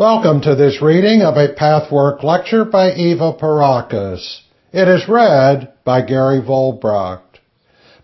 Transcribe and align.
Welcome 0.00 0.40
to 0.44 0.54
this 0.54 0.80
reading 0.80 1.20
of 1.20 1.36
a 1.36 1.52
Pathwork 1.52 2.22
lecture 2.22 2.64
by 2.64 2.92
Eva 2.92 3.34
Pierrakos. 3.34 4.40
It 4.72 4.88
is 4.88 5.06
read 5.06 5.74
by 5.84 6.00
Gary 6.00 6.40
Volbracht. 6.40 7.36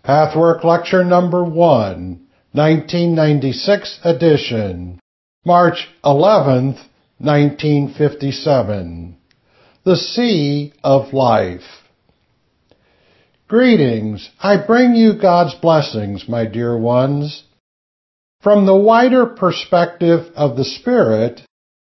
Pathwork 0.03 0.63
lecture 0.63 1.03
number 1.03 1.43
1, 1.43 1.55
1996 2.51 3.99
edition, 4.03 4.99
March 5.43 5.87
11th, 6.05 6.77
1957. 7.17 9.17
The 9.83 9.95
Sea 9.95 10.73
of 10.83 11.13
Life. 11.13 11.81
Greetings. 13.47 14.29
I 14.39 14.63
bring 14.63 14.93
you 14.93 15.19
God's 15.19 15.55
blessings, 15.55 16.29
my 16.29 16.45
dear 16.45 16.77
ones. 16.77 17.43
From 18.43 18.67
the 18.67 18.77
wider 18.77 19.25
perspective 19.25 20.31
of 20.35 20.57
the 20.57 20.63
Spirit, 20.63 21.41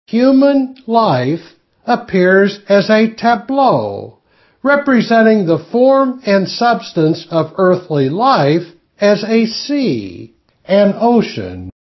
human 0.09 0.75
life 0.87 1.55
appears 1.85 2.61
as 2.67 2.89
a 2.89 3.15
tableau, 3.15 4.19
representing 4.63 5.47
the 5.47 5.65
form 5.71 6.21
and 6.25 6.49
substance 6.49 7.27
of 7.31 7.53
earthly 7.59 8.09
life 8.09 8.63
as 8.99 9.23
a 9.25 9.45
sea, 9.45 10.35
an 10.65 10.95
ocean, 10.99 11.71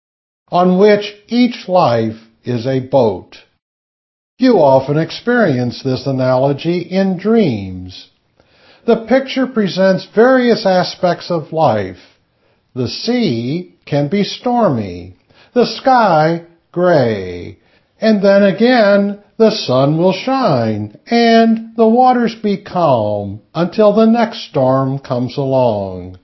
on 0.50 0.78
which 0.78 1.14
each 1.28 1.68
life 1.68 2.16
is 2.44 2.66
a 2.66 2.80
boat. 2.80 3.36
You 4.38 4.58
often 4.58 4.98
experience 4.98 5.82
this 5.82 6.06
analogy 6.06 6.80
in 6.80 7.18
dreams. 7.18 8.10
The 8.86 9.06
picture 9.08 9.46
presents 9.46 10.06
various 10.14 10.66
aspects 10.66 11.30
of 11.30 11.52
life. 11.52 12.18
The 12.74 12.88
sea 12.88 13.74
can 13.86 14.08
be 14.08 14.22
stormy, 14.22 15.16
the 15.54 15.66
sky 15.66 16.44
gray, 16.72 17.58
and 18.00 18.22
then 18.22 18.42
again 18.42 19.22
the 19.36 19.50
sun 19.50 19.98
will 19.98 20.12
shine 20.12 20.98
and 21.06 21.76
the 21.76 21.88
waters 21.88 22.34
be 22.34 22.56
calm 22.62 23.40
until 23.54 23.92
the 23.94 24.06
next 24.06 24.48
storm 24.48 24.98
comes 24.98 25.36
along. 25.36 26.18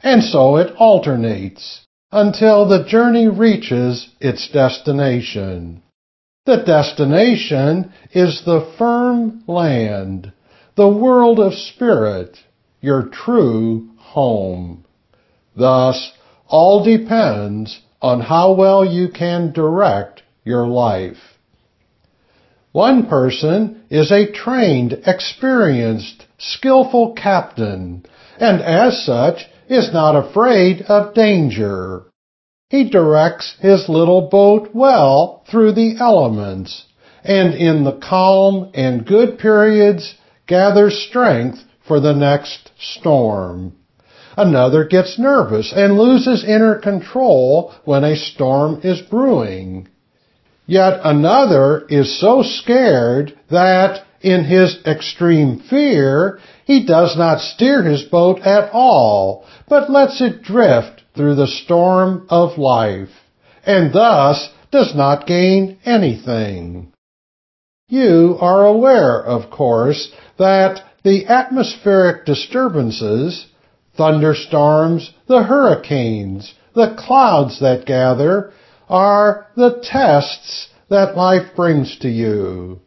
And 0.00 0.22
so 0.22 0.56
it 0.56 0.74
alternates 0.76 1.86
until 2.10 2.68
the 2.68 2.84
journey 2.84 3.28
reaches 3.28 4.08
its 4.20 4.48
destination. 4.48 5.82
The 6.44 6.58
destination 6.58 7.92
is 8.12 8.42
the 8.44 8.72
firm 8.76 9.44
land 9.46 10.32
the 10.74 10.88
world 10.88 11.38
of 11.38 11.52
spirit, 11.52 12.38
your 12.80 13.02
true 13.02 13.90
home. 13.98 14.84
Thus, 15.54 16.12
all 16.48 16.82
depends 16.82 17.80
on 18.00 18.20
how 18.20 18.54
well 18.54 18.84
you 18.84 19.08
can 19.10 19.52
direct 19.52 20.22
your 20.44 20.66
life. 20.66 21.18
One 22.72 23.06
person 23.06 23.82
is 23.90 24.10
a 24.10 24.32
trained, 24.32 25.02
experienced, 25.06 26.26
skillful 26.38 27.12
captain, 27.12 28.04
and 28.38 28.62
as 28.62 29.04
such 29.04 29.46
is 29.68 29.92
not 29.92 30.16
afraid 30.16 30.82
of 30.82 31.14
danger. 31.14 32.04
He 32.70 32.88
directs 32.88 33.56
his 33.60 33.88
little 33.88 34.22
boat 34.30 34.70
well 34.72 35.44
through 35.50 35.72
the 35.72 35.96
elements, 36.00 36.86
and 37.22 37.52
in 37.54 37.84
the 37.84 37.98
calm 37.98 38.70
and 38.72 39.06
good 39.06 39.38
periods 39.38 40.14
gathers 40.46 40.98
strength 41.08 41.58
for 41.86 42.00
the 42.00 42.14
next 42.14 42.70
storm. 42.78 43.74
Another 44.36 44.84
gets 44.84 45.18
nervous 45.18 45.72
and 45.76 45.98
loses 45.98 46.42
inner 46.42 46.76
control 46.76 47.74
when 47.84 48.02
a 48.02 48.16
storm 48.16 48.80
is 48.82 49.02
brewing. 49.02 49.88
Yet 50.72 51.00
another 51.04 51.84
is 51.90 52.18
so 52.18 52.42
scared 52.42 53.34
that 53.50 54.04
in 54.22 54.44
his 54.44 54.78
extreme 54.86 55.58
fear, 55.58 56.38
he 56.64 56.86
does 56.86 57.14
not 57.14 57.42
steer 57.42 57.82
his 57.82 58.04
boat 58.04 58.40
at 58.40 58.70
all, 58.72 59.44
but 59.68 59.90
lets 59.90 60.22
it 60.22 60.42
drift 60.42 61.02
through 61.14 61.34
the 61.34 61.46
storm 61.46 62.26
of 62.30 62.56
life, 62.56 63.10
and 63.66 63.92
thus 63.92 64.48
does 64.70 64.94
not 64.94 65.26
gain 65.26 65.76
anything. 65.84 66.90
You 67.90 68.38
are 68.40 68.64
aware, 68.64 69.22
of 69.22 69.50
course, 69.50 70.10
that 70.38 70.80
the 71.04 71.26
atmospheric 71.26 72.24
disturbances, 72.24 73.46
thunderstorms, 73.98 75.12
the 75.26 75.42
hurricanes, 75.42 76.54
the 76.74 76.94
clouds 76.96 77.60
that 77.60 77.84
gather, 77.84 78.52
are 78.88 79.46
the 79.56 79.80
tests 79.82 80.68
that 80.88 81.16
life 81.16 81.54
brings 81.56 81.98
to 82.00 82.08
you. 82.08 82.80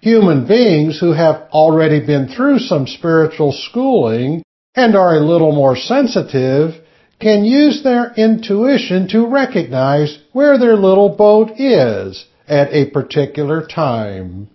Human 0.00 0.46
beings 0.46 0.98
who 0.98 1.12
have 1.12 1.48
already 1.52 2.04
been 2.04 2.28
through 2.28 2.58
some 2.58 2.86
spiritual 2.86 3.52
schooling 3.52 4.42
and 4.74 4.96
are 4.96 5.16
a 5.16 5.20
little 5.20 5.52
more 5.52 5.76
sensitive 5.76 6.74
can 7.20 7.44
use 7.44 7.82
their 7.82 8.12
intuition 8.16 9.08
to 9.08 9.26
recognize 9.26 10.18
where 10.32 10.58
their 10.58 10.76
little 10.76 11.10
boat 11.16 11.50
is 11.58 12.24
at 12.48 12.72
a 12.72 12.90
particular 12.90 13.66
time. 13.66 14.48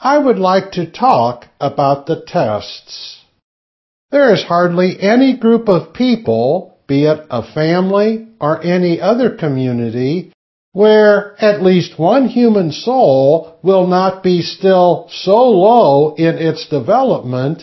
I 0.00 0.18
would 0.18 0.38
like 0.38 0.72
to 0.72 0.90
talk 0.90 1.46
about 1.60 2.06
the 2.06 2.22
tests. 2.26 3.22
There 4.10 4.34
is 4.34 4.42
hardly 4.42 4.96
any 5.00 5.36
group 5.36 5.68
of 5.68 5.94
people, 5.94 6.75
be 6.86 7.04
it 7.04 7.26
a 7.30 7.42
family 7.52 8.28
or 8.40 8.62
any 8.62 9.00
other 9.00 9.36
community, 9.36 10.32
where 10.72 11.34
at 11.42 11.62
least 11.62 11.98
one 11.98 12.28
human 12.28 12.70
soul 12.70 13.58
will 13.62 13.86
not 13.86 14.22
be 14.22 14.42
still 14.42 15.08
so 15.10 15.48
low 15.50 16.14
in 16.14 16.36
its 16.36 16.68
development 16.68 17.62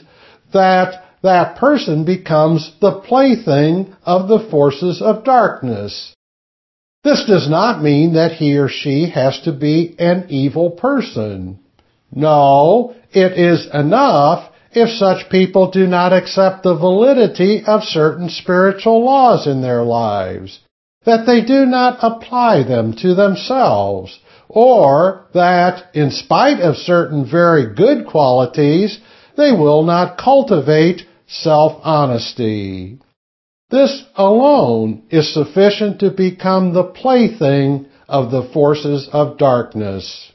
that 0.51 1.03
that 1.21 1.57
person 1.57 2.05
becomes 2.05 2.71
the 2.81 2.99
plaything 3.01 3.95
of 4.03 4.27
the 4.27 4.49
forces 4.49 5.01
of 5.01 5.23
darkness. 5.23 6.13
This 7.03 7.25
does 7.25 7.49
not 7.49 7.83
mean 7.83 8.13
that 8.13 8.33
he 8.33 8.57
or 8.57 8.69
she 8.69 9.09
has 9.09 9.39
to 9.41 9.51
be 9.51 9.95
an 9.99 10.25
evil 10.29 10.71
person. 10.71 11.59
No, 12.11 12.95
it 13.11 13.33
is 13.37 13.67
enough 13.73 14.52
if 14.75 14.89
such 14.97 15.29
people 15.29 15.71
do 15.71 15.87
not 15.87 16.13
accept 16.13 16.63
the 16.63 16.75
validity 16.75 17.63
of 17.65 17.83
certain 17.83 18.29
spiritual 18.29 19.03
laws 19.03 19.47
in 19.47 19.61
their 19.61 19.83
lives, 19.83 20.59
that 21.05 21.25
they 21.25 21.41
do 21.41 21.65
not 21.65 21.99
apply 22.01 22.63
them 22.63 22.93
to 22.93 23.13
themselves, 23.13 24.19
or 24.49 25.25
that, 25.33 25.95
in 25.95 26.11
spite 26.11 26.59
of 26.59 26.75
certain 26.75 27.29
very 27.29 27.73
good 27.73 28.05
qualities, 28.05 28.99
they 29.35 29.51
will 29.51 29.83
not 29.83 30.17
cultivate 30.17 31.01
self-honesty. 31.27 32.99
This 33.69 34.03
alone 34.15 35.03
is 35.09 35.33
sufficient 35.33 35.99
to 36.01 36.11
become 36.11 36.73
the 36.73 36.83
plaything 36.83 37.87
of 38.07 38.29
the 38.29 38.47
forces 38.53 39.09
of 39.11 39.37
darkness. 39.37 40.32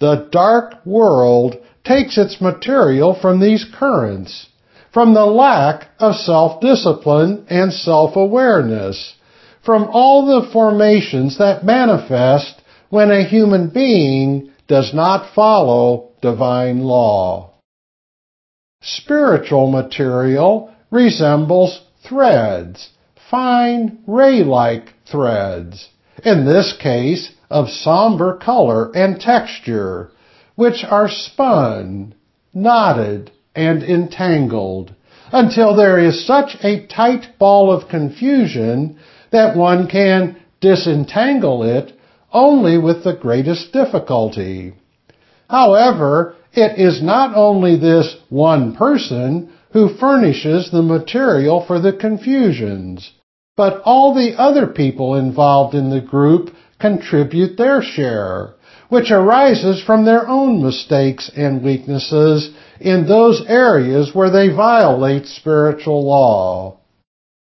The 0.00 0.28
dark 0.30 0.86
world 0.86 1.56
takes 1.84 2.18
its 2.18 2.40
material 2.40 3.14
from 3.14 3.40
these 3.40 3.64
currents, 3.64 4.46
from 4.92 5.14
the 5.14 5.26
lack 5.26 5.88
of 5.98 6.14
self-discipline 6.14 7.46
and 7.48 7.72
self-awareness, 7.72 9.14
from 9.64 9.84
all 9.84 10.26
the 10.26 10.48
formations 10.50 11.38
that 11.38 11.64
manifest 11.64 12.62
when 12.90 13.10
a 13.10 13.24
human 13.24 13.68
being 13.68 14.50
does 14.66 14.94
not 14.94 15.34
follow 15.34 16.10
divine 16.22 16.80
law. 16.80 17.50
Spiritual 18.82 19.70
material 19.70 20.72
resembles 20.90 21.80
threads, 22.04 22.90
fine 23.30 23.98
ray-like 24.06 24.94
threads, 25.10 25.88
in 26.24 26.46
this 26.46 26.76
case 26.80 27.32
of 27.50 27.68
somber 27.68 28.36
color 28.36 28.90
and 28.94 29.20
texture, 29.20 30.10
which 30.54 30.84
are 30.84 31.08
spun, 31.08 32.14
knotted, 32.52 33.30
and 33.54 33.82
entangled, 33.82 34.94
until 35.32 35.74
there 35.74 35.98
is 35.98 36.26
such 36.26 36.56
a 36.62 36.86
tight 36.86 37.38
ball 37.38 37.70
of 37.70 37.88
confusion 37.88 38.98
that 39.30 39.56
one 39.56 39.88
can 39.88 40.36
disentangle 40.60 41.62
it 41.62 41.92
only 42.32 42.78
with 42.78 43.04
the 43.04 43.14
greatest 43.14 43.72
difficulty. 43.72 44.74
However, 45.48 46.34
it 46.52 46.78
is 46.78 47.02
not 47.02 47.36
only 47.36 47.76
this 47.76 48.16
one 48.28 48.74
person 48.74 49.52
who 49.72 49.96
furnishes 49.96 50.70
the 50.70 50.82
material 50.82 51.64
for 51.66 51.78
the 51.80 51.92
confusions, 51.92 53.12
but 53.56 53.82
all 53.84 54.14
the 54.14 54.34
other 54.38 54.66
people 54.66 55.14
involved 55.14 55.74
in 55.74 55.90
the 55.90 56.00
group 56.00 56.54
contribute 56.80 57.56
their 57.56 57.82
share, 57.82 58.54
which 58.88 59.10
arises 59.10 59.82
from 59.82 60.04
their 60.04 60.28
own 60.28 60.62
mistakes 60.62 61.30
and 61.36 61.62
weaknesses 61.62 62.50
in 62.80 63.06
those 63.06 63.42
areas 63.46 64.14
where 64.14 64.30
they 64.30 64.48
violate 64.48 65.26
spiritual 65.26 66.06
law. 66.06 66.78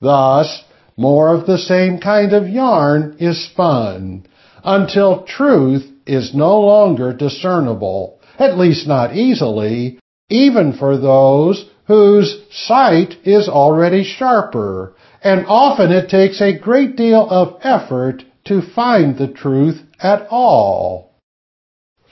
Thus, 0.01 0.63
more 0.97 1.33
of 1.35 1.45
the 1.45 1.57
same 1.57 1.99
kind 1.99 2.33
of 2.33 2.47
yarn 2.47 3.17
is 3.19 3.45
spun 3.45 4.25
until 4.63 5.23
truth 5.23 5.85
is 6.05 6.33
no 6.33 6.59
longer 6.61 7.13
discernible, 7.13 8.19
at 8.39 8.57
least 8.57 8.87
not 8.87 9.15
easily, 9.15 9.99
even 10.29 10.73
for 10.73 10.97
those 10.97 11.65
whose 11.87 12.41
sight 12.51 13.15
is 13.23 13.47
already 13.47 14.03
sharper, 14.03 14.95
and 15.23 15.45
often 15.47 15.91
it 15.91 16.09
takes 16.09 16.41
a 16.41 16.57
great 16.57 16.95
deal 16.95 17.27
of 17.29 17.59
effort 17.61 18.23
to 18.45 18.61
find 18.61 19.17
the 19.17 19.27
truth 19.27 19.81
at 19.99 20.27
all. 20.29 21.11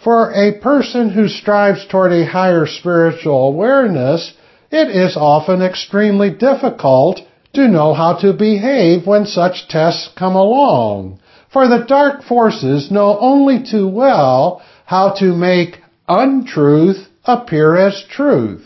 For 0.03 0.31
a 0.33 0.59
person 0.59 1.09
who 1.11 1.27
strives 1.27 1.85
toward 1.87 2.11
a 2.11 2.25
higher 2.25 2.65
spiritual 2.65 3.47
awareness, 3.47 4.33
it 4.69 4.89
is 4.89 5.15
often 5.15 5.61
extremely 5.61 6.31
difficult 6.31 7.21
to 7.53 7.67
know 7.67 7.93
how 7.93 8.15
to 8.19 8.33
behave 8.33 9.05
when 9.05 9.25
such 9.25 9.67
tests 9.69 10.09
come 10.17 10.35
along. 10.35 11.19
For 11.51 11.67
the 11.67 11.85
dark 11.87 12.23
forces 12.23 12.89
know 12.91 13.17
only 13.19 13.63
too 13.63 13.87
well 13.87 14.61
how 14.85 15.13
to 15.19 15.35
make 15.35 15.79
untruth 16.09 17.07
appear 17.25 17.75
as 17.77 18.03
truth, 18.09 18.65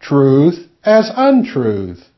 truth 0.00 0.68
as 0.82 1.10
untruth, 1.14 2.08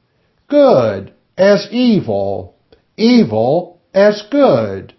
good 0.49 1.12
as 1.37 1.69
evil, 1.73 2.55
evil 2.97 3.74
as 3.94 4.23
good. 4.31 4.94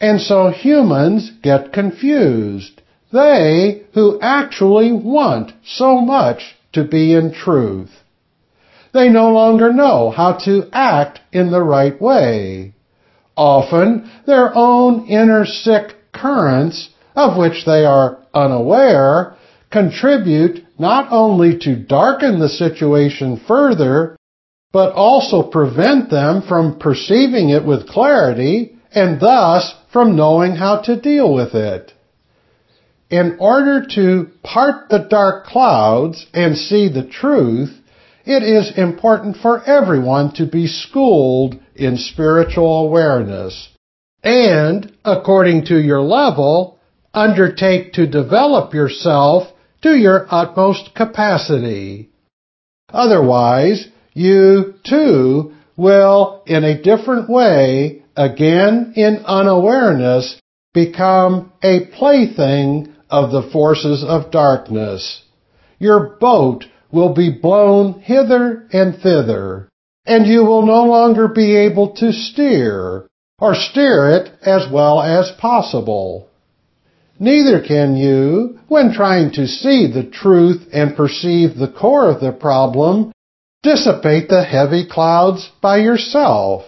And 0.00 0.20
so 0.20 0.50
humans 0.50 1.32
get 1.42 1.72
confused. 1.72 2.82
They 3.12 3.84
who 3.94 4.20
actually 4.20 4.92
want 4.92 5.52
so 5.64 6.00
much 6.00 6.56
to 6.72 6.84
be 6.84 7.14
in 7.14 7.32
truth. 7.32 7.90
They 8.92 9.08
no 9.08 9.30
longer 9.30 9.72
know 9.72 10.10
how 10.10 10.32
to 10.44 10.68
act 10.72 11.20
in 11.32 11.50
the 11.50 11.62
right 11.62 12.00
way. 12.00 12.74
Often 13.36 14.10
their 14.26 14.54
own 14.54 15.06
inner 15.06 15.44
sick 15.44 15.94
currents, 16.12 16.90
of 17.14 17.36
which 17.36 17.64
they 17.64 17.84
are 17.84 18.18
unaware, 18.34 19.36
contribute 19.70 20.64
not 20.78 21.08
only 21.10 21.58
to 21.58 21.76
darken 21.76 22.38
the 22.38 22.48
situation 22.48 23.40
further, 23.46 24.16
but 24.72 24.92
also 24.92 25.42
prevent 25.42 26.10
them 26.10 26.42
from 26.42 26.78
perceiving 26.78 27.50
it 27.50 27.64
with 27.64 27.88
clarity 27.88 28.76
and 28.92 29.20
thus 29.20 29.74
from 29.92 30.16
knowing 30.16 30.56
how 30.56 30.80
to 30.82 31.00
deal 31.00 31.32
with 31.32 31.54
it. 31.54 31.92
In 33.08 33.36
order 33.38 33.86
to 33.94 34.28
part 34.42 34.88
the 34.88 35.06
dark 35.08 35.46
clouds 35.46 36.26
and 36.34 36.56
see 36.56 36.88
the 36.88 37.06
truth, 37.06 37.70
it 38.24 38.42
is 38.42 38.76
important 38.76 39.36
for 39.36 39.62
everyone 39.64 40.32
to 40.34 40.46
be 40.46 40.66
schooled 40.66 41.58
in 41.76 41.96
spiritual 41.96 42.86
awareness 42.86 43.68
and, 44.26 44.92
according 45.04 45.66
to 45.66 45.78
your 45.80 46.00
level, 46.00 46.80
undertake 47.14 47.92
to 47.92 48.08
develop 48.08 48.74
yourself 48.74 49.48
to 49.82 49.96
your 49.96 50.26
utmost 50.28 50.94
capacity. 50.96 52.10
Otherwise, 52.92 53.86
you 54.16 54.74
too 54.82 55.52
will, 55.76 56.42
in 56.46 56.64
a 56.64 56.82
different 56.82 57.28
way, 57.28 58.02
again 58.16 58.94
in 58.96 59.22
unawareness, 59.26 60.40
become 60.72 61.52
a 61.62 61.86
plaything 61.98 62.94
of 63.10 63.30
the 63.30 63.50
forces 63.52 64.02
of 64.02 64.30
darkness. 64.30 65.22
Your 65.78 66.16
boat 66.18 66.64
will 66.90 67.12
be 67.12 67.30
blown 67.30 68.00
hither 68.00 68.66
and 68.72 68.96
thither, 68.96 69.68
and 70.06 70.26
you 70.26 70.44
will 70.44 70.64
no 70.64 70.84
longer 70.84 71.28
be 71.28 71.54
able 71.54 71.94
to 71.96 72.12
steer, 72.12 73.06
or 73.38 73.54
steer 73.54 74.10
it 74.12 74.32
as 74.40 74.66
well 74.72 75.02
as 75.02 75.30
possible. 75.38 76.30
Neither 77.18 77.60
can 77.60 77.96
you, 77.96 78.60
when 78.68 78.94
trying 78.94 79.32
to 79.32 79.46
see 79.46 79.92
the 79.92 80.08
truth 80.10 80.68
and 80.72 80.96
perceive 80.96 81.56
the 81.56 81.68
core 81.78 82.10
of 82.10 82.20
the 82.20 82.32
problem, 82.32 83.12
dissipate 83.66 84.28
the 84.28 84.44
heavy 84.44 84.86
clouds 84.88 85.50
by 85.60 85.78
yourself. 85.78 86.62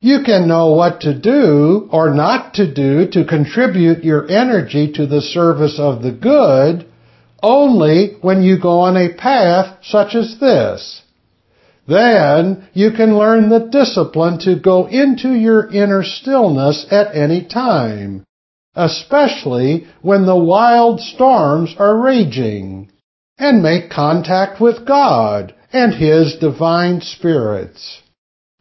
You 0.00 0.20
can 0.24 0.46
know 0.46 0.70
what 0.74 1.00
to 1.00 1.18
do 1.18 1.88
or 1.90 2.14
not 2.14 2.54
to 2.54 2.72
do 2.72 3.10
to 3.10 3.24
contribute 3.24 4.04
your 4.04 4.30
energy 4.30 4.92
to 4.92 5.06
the 5.06 5.20
service 5.20 5.80
of 5.80 6.00
the 6.00 6.12
good 6.12 6.86
only 7.42 8.16
when 8.20 8.42
you 8.42 8.60
go 8.60 8.78
on 8.80 8.96
a 8.96 9.14
path 9.14 9.78
such 9.82 10.14
as 10.14 10.38
this. 10.38 11.02
Then 11.88 12.68
you 12.72 12.92
can 12.92 13.18
learn 13.18 13.48
the 13.48 13.68
discipline 13.80 14.38
to 14.44 14.60
go 14.60 14.86
into 14.86 15.32
your 15.34 15.68
inner 15.72 16.04
stillness 16.04 16.86
at 16.92 17.16
any 17.16 17.44
time, 17.44 18.22
especially 18.76 19.88
when 20.02 20.24
the 20.24 20.38
wild 20.54 21.00
storms 21.00 21.74
are 21.80 22.00
raging, 22.00 22.92
and 23.38 23.60
make 23.60 23.90
contact 23.90 24.60
with 24.60 24.86
God 24.86 25.54
and 25.72 25.94
His 25.94 26.36
divine 26.36 27.00
spirits. 27.00 28.02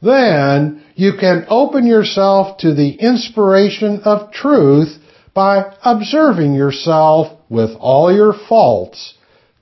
Then 0.02 0.84
you 0.96 1.14
can 1.20 1.46
open 1.50 1.86
yourself 1.86 2.58
to 2.60 2.74
the 2.74 2.92
inspiration 2.92 4.02
of 4.04 4.32
truth 4.32 4.98
by 5.34 5.74
observing 5.84 6.54
yourself 6.54 7.38
with 7.50 7.72
all 7.80 8.14
your 8.14 8.34
faults, 8.34 9.14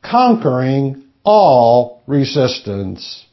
conquering 0.03 1.05
all 1.23 2.03
resistance. 2.07 3.25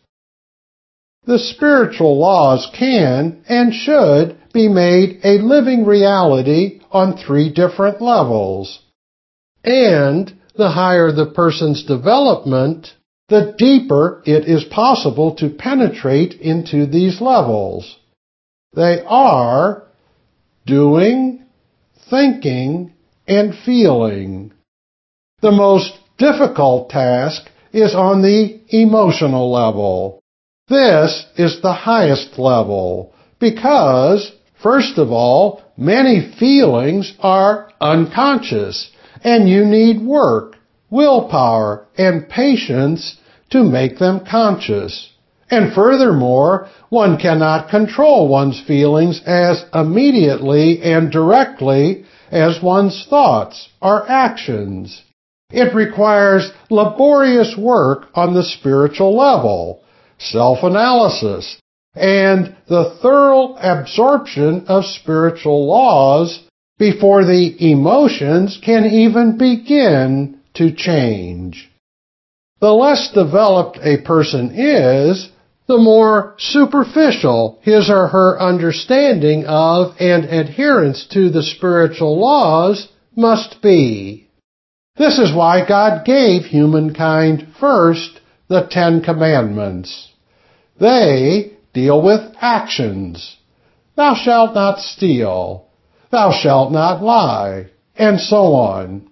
The 1.27 1.39
spiritual 1.39 2.19
laws 2.19 2.69
can 2.79 3.43
and 3.49 3.73
should 3.73 4.37
be 4.53 4.69
made 4.69 5.21
a 5.25 5.39
living 5.39 5.85
reality 5.85 6.81
on 6.91 7.17
three 7.17 7.53
different 7.53 8.03
levels. 8.03 8.81
And 9.63 10.39
the 10.57 10.71
higher 10.71 11.13
the 11.13 11.27
person's 11.27 11.85
development, 11.85 12.93
the 13.29 13.55
deeper 13.57 14.23
it 14.27 14.47
is 14.47 14.65
possible 14.65 15.35
to 15.37 15.49
penetrate 15.49 16.35
into 16.35 16.87
these 16.87 17.21
levels. 17.21 17.97
They 18.75 19.03
are 19.07 19.85
doing, 20.67 21.45
thinking, 22.11 22.93
and 23.27 23.55
feeling. 23.65 24.53
The 25.41 25.53
most 25.53 25.93
difficult 26.19 26.91
task 26.91 27.49
is 27.73 27.95
on 27.95 28.23
the 28.23 28.61
emotional 28.69 29.51
level. 29.51 30.21
This 30.69 31.27
is 31.37 31.61
the 31.61 31.73
highest 31.73 32.39
level 32.39 33.15
because, 33.39 34.33
first 34.63 34.99
of 34.99 35.11
all, 35.11 35.63
many 35.77 36.33
feelings 36.39 37.15
are 37.21 37.71
unconscious 37.81 38.91
and 39.23 39.49
you 39.49 39.65
need 39.65 40.01
work, 40.01 40.57
willpower, 40.91 41.87
and 41.97 42.29
patience 42.29 43.17
to 43.55 43.63
make 43.63 43.99
them 43.99 44.19
conscious. 44.29 45.13
And 45.49 45.73
furthermore, 45.73 46.69
one 46.89 47.19
cannot 47.19 47.71
control 47.71 48.27
one's 48.27 48.61
feelings 48.67 49.23
as 49.25 49.65
immediately 49.73 50.83
and 50.83 51.13
directly 51.13 52.05
as 52.33 52.61
one's 52.61 53.07
thoughts 53.09 53.69
or 53.81 54.11
actions. 54.11 55.03
It 55.51 55.73
requires 55.73 56.51
laborious 56.69 57.55
work 57.57 58.09
on 58.17 58.35
the 58.35 58.43
spiritual 58.43 59.17
level, 59.17 59.85
self-analysis, 60.19 61.61
and 61.95 62.57
the 62.67 62.99
thorough 63.01 63.55
absorption 63.55 64.65
of 64.67 64.85
spiritual 64.85 65.69
laws 65.69 66.43
before 66.77 67.25
the 67.25 67.55
emotions 67.71 68.59
can 68.65 68.85
even 68.85 69.39
begin 69.39 70.41
to 70.55 70.75
change. 70.75 71.71
The 72.65 72.73
less 72.73 73.11
developed 73.13 73.79
a 73.83 73.99
person 73.99 74.51
is, 74.55 75.29
the 75.67 75.77
more 75.77 76.35
superficial 76.39 77.59
his 77.61 77.91
or 77.91 78.07
her 78.07 78.41
understanding 78.41 79.45
of 79.45 79.95
and 80.01 80.25
adherence 80.25 81.07
to 81.09 81.29
the 81.29 81.43
spiritual 81.43 82.19
laws 82.19 82.89
must 83.15 83.61
be. 83.61 84.31
This 84.97 85.19
is 85.19 85.35
why 85.35 85.69
God 85.69 86.07
gave 86.07 86.47
humankind 86.47 87.49
first 87.61 88.21
the 88.49 88.67
Ten 88.71 89.03
Commandments. 89.03 90.11
They 90.81 91.59
deal 91.75 92.01
with 92.01 92.35
actions. 92.41 93.37
Thou 93.95 94.15
shalt 94.15 94.55
not 94.55 94.79
steal. 94.79 95.67
Thou 96.11 96.33
shalt 96.33 96.73
not 96.73 97.03
lie. 97.03 97.67
And 97.95 98.19
so 98.19 98.55
on. 98.55 99.11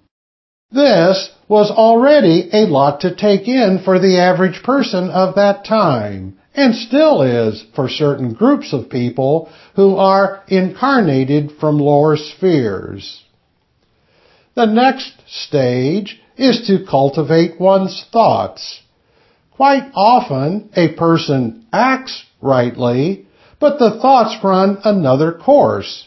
This 0.72 1.30
was 1.48 1.70
already 1.70 2.48
a 2.52 2.66
lot 2.66 3.00
to 3.00 3.14
take 3.14 3.46
in 3.46 3.80
for 3.84 3.98
the 3.98 4.18
average 4.18 4.62
person 4.62 5.10
of 5.10 5.34
that 5.34 5.64
time 5.66 6.38
and 6.54 6.74
still 6.74 7.22
is 7.22 7.64
for 7.74 7.88
certain 7.88 8.32
groups 8.32 8.72
of 8.72 8.90
people 8.90 9.50
who 9.76 9.96
are 9.96 10.42
incarnated 10.48 11.52
from 11.60 11.78
lower 11.78 12.16
spheres. 12.16 13.22
The 14.54 14.66
next 14.66 15.12
stage 15.26 16.20
is 16.36 16.66
to 16.66 16.86
cultivate 16.88 17.60
one's 17.60 18.04
thoughts. 18.12 18.80
Quite 19.52 19.90
often, 19.94 20.70
a 20.74 20.94
person 20.94 21.66
acts 21.72 22.24
rightly, 22.40 23.26
but 23.60 23.78
the 23.78 23.98
thoughts 24.00 24.36
run 24.42 24.78
another 24.84 25.32
course. 25.32 26.06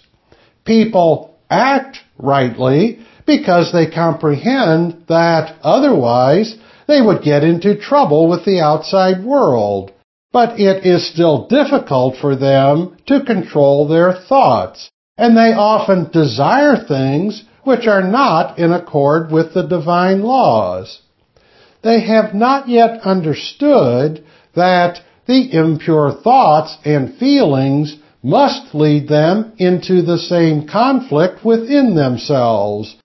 People 0.63 1.36
act 1.50 2.00
rightly 2.17 3.00
because 3.25 3.72
they 3.72 3.89
comprehend 3.89 5.03
that 5.08 5.58
otherwise 5.62 6.55
they 6.88 7.01
would 7.01 7.24
get 7.24 7.44
into 7.44 7.79
trouble 7.79 8.29
with 8.29 8.46
the 8.46 8.60
outside 8.60 9.24
world. 9.24 9.91
But 10.32 10.60
it 10.60 10.86
is 10.86 11.10
still 11.12 11.48
difficult 11.48 12.17
for 12.17 12.36
them 12.36 12.98
to 13.08 13.24
control 13.24 13.88
their 13.88 14.13
thoughts, 14.13 14.89
and 15.17 15.36
they 15.36 15.53
often 15.53 16.12
desire 16.12 16.75
things 16.75 17.44
which 17.63 17.88
are 17.88 18.03
not 18.03 18.60
in 18.60 18.72
accord 18.72 19.32
with 19.32 19.53
the 19.53 19.63
divine 19.63 20.22
laws. 20.22 21.01
They 21.84 22.01
have 22.01 22.34
not 22.34 22.67
yet 22.67 23.01
understood 23.01 24.24
that 24.55 25.00
the 25.27 25.53
impure 25.53 26.12
thoughts 26.12 26.77
and 26.84 27.17
feelings 27.17 27.98
must 28.22 28.74
lead 28.74 29.08
them 29.08 29.53
into 29.58 30.01
the 30.01 30.17
same 30.17 30.67
conflict 30.67 31.46
within 31.46 31.96
themselves, 31.96 32.96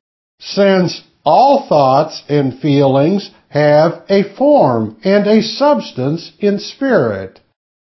since 0.40 1.02
all 1.24 1.68
thoughts 1.68 2.22
and 2.28 2.58
feelings 2.60 3.30
have 3.50 4.02
a 4.08 4.22
form 4.36 4.96
and 5.04 5.26
a 5.26 5.42
substance 5.42 6.32
in 6.40 6.58
spirit, 6.58 7.40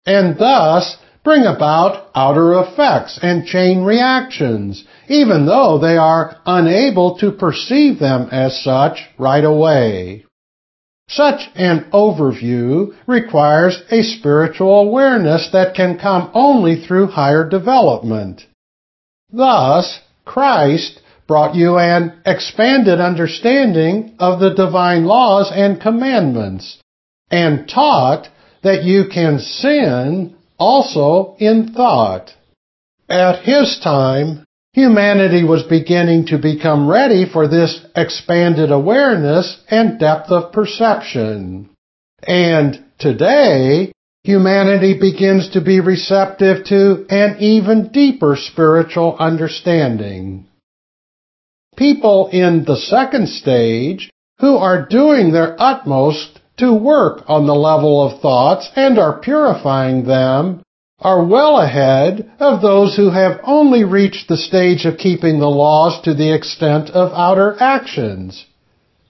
and 0.07 0.39
thus 0.39 0.97
bring 1.25 1.45
about 1.45 2.09
outer 2.15 2.61
effects 2.61 3.19
and 3.21 3.47
chain 3.47 3.83
reactions, 3.83 4.85
even 5.09 5.45
though 5.45 5.77
they 5.77 5.97
are 5.97 6.37
unable 6.47 7.19
to 7.19 7.33
perceive 7.33 7.99
them 7.99 8.29
as 8.31 8.63
such 8.63 9.09
right 9.19 9.45
away. 9.45 10.25
Such 11.09 11.51
an 11.57 11.89
overview 11.93 12.95
requires 13.07 13.83
a 13.91 14.03
spiritual 14.03 14.81
awareness 14.81 15.51
that 15.53 15.75
can 15.75 15.99
come 15.99 16.31
only 16.35 16.85
through 16.85 17.09
higher 17.09 17.49
development. 17.49 18.47
Thus, 19.33 20.01
Christ 20.25 21.01
brought 21.27 21.55
you 21.55 21.79
an 21.79 22.21
expanded 22.25 23.01
understanding 23.01 24.15
of 24.19 24.41
the 24.41 24.55
divine 24.55 25.05
laws 25.05 25.51
and 25.55 25.81
commandments, 25.81 26.79
and 27.31 27.69
taught 27.69 28.29
that 28.63 28.85
you 28.85 29.05
can 29.13 29.39
sin 29.39 30.37
also 30.59 31.37
in 31.39 31.73
thought. 31.73 32.33
At 33.09 33.45
his 33.45 33.79
time, 33.83 34.45
humanity 34.73 35.45
was 35.45 35.63
beginning 35.63 36.27
to 36.27 36.39
become 36.39 36.89
ready 36.89 37.25
for 37.31 37.49
this 37.49 37.81
expanded 37.95 38.71
awareness 38.71 39.59
and 39.69 39.99
depth 39.99 40.31
of 40.31 40.53
perception. 40.53 41.71
And 42.23 42.85
today, 42.99 43.93
humanity 44.25 44.99
begins 44.99 45.51
to 45.51 45.61
be 45.61 45.81
receptive 45.81 46.65
to 46.67 47.07
an 47.09 47.37
even 47.41 47.91
deeper 47.93 48.37
spiritual 48.37 49.17
understanding. 49.19 50.47
People 51.77 52.29
in 52.33 52.65
the 52.65 52.77
second 52.77 53.29
stage 53.29 54.11
who 54.41 54.57
are 54.57 54.87
doing 54.87 55.33
their 55.33 55.55
utmost 55.61 56.41
to 56.57 56.73
work 56.73 57.23
on 57.29 57.47
the 57.47 57.55
level 57.55 58.03
of 58.03 58.21
thoughts 58.21 58.71
and 58.75 58.99
are 58.99 59.21
purifying 59.21 60.05
them 60.05 60.63
are 61.01 61.25
well 61.25 61.59
ahead 61.59 62.31
of 62.41 62.63
those 62.63 62.97
who 62.97 63.11
have 63.11 63.41
only 63.45 63.85
reached 63.85 64.29
the 64.29 64.37
stage 64.37 64.87
of 64.87 64.97
keeping 64.97 65.39
the 65.39 65.51
laws 65.51 66.01
to 66.03 66.15
the 66.15 66.35
extent 66.35 66.89
of 66.91 67.13
outer 67.13 67.55
actions. 67.61 68.47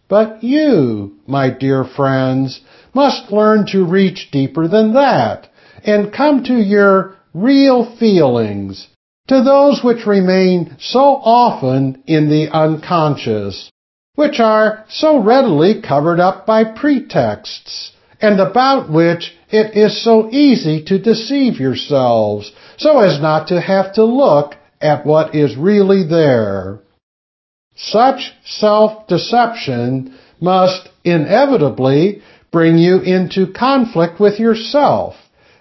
But 0.09 0.43
you, 0.43 1.17
my 1.27 1.51
dear 1.51 1.85
friends, 1.85 2.61
must 2.93 3.31
learn 3.31 3.67
to 3.69 3.85
reach 3.85 4.31
deeper 4.33 4.67
than 4.67 4.95
that 4.95 5.49
and 5.85 6.13
come 6.13 6.43
to 6.45 6.55
your 6.55 7.17
real 7.33 7.97
feelings, 7.97 8.89
to 9.29 9.43
those 9.43 9.83
which 9.83 10.07
remain 10.07 10.77
so 10.79 11.01
often 11.01 12.03
in 12.07 12.29
the 12.29 12.49
unconscious 12.53 13.71
which 14.17 14.41
are 14.41 14.85
so 14.89 15.23
readily 15.23 15.81
covered 15.81 16.19
up 16.19 16.47
by 16.47 16.65
pretexts, 16.65 17.93
and 18.21 18.41
about 18.41 18.91
which 18.91 19.37
it 19.51 19.77
is 19.77 20.03
so 20.03 20.29
easy 20.31 20.83
to 20.87 20.99
deceive 20.99 21.61
yourselves, 21.61 22.51
so 22.79 22.99
as 23.01 23.21
not 23.21 23.49
to 23.49 23.61
have 23.61 23.93
to 23.93 24.05
look 24.05 24.55
at 24.81 25.07
what 25.07 25.35
is 25.35 25.55
really 25.57 26.03
there. 26.09 26.81
Such 27.77 28.33
self-deception 28.47 30.19
must 30.41 30.89
inevitably 31.05 32.23
bring 32.51 32.79
you 32.79 33.01
into 33.01 33.53
conflict 33.53 34.19
with 34.19 34.41
yourself, 34.41 35.15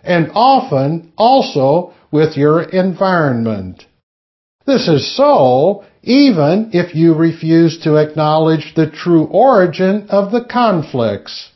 and 0.05 0.31
often 0.33 1.12
also 1.17 1.93
with 2.12 2.38
your 2.38 2.62
environment. 2.63 3.83
This 4.65 4.88
is 4.88 5.15
so 5.15 5.83
even 6.03 6.69
if 6.74 6.95
you 6.95 7.13
refuse 7.15 7.79
to 7.83 7.97
acknowledge 7.97 8.74
the 8.75 8.89
true 8.89 9.25
origin 9.25 10.07
of 10.09 10.31
the 10.31 10.45
conflicts. 10.45 11.51